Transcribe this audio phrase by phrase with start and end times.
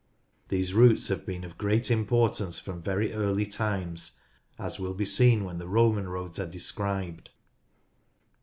[0.47, 4.19] These routes have been of great importance from very early times,
[4.57, 7.29] as will be seen when the Roman roads are described.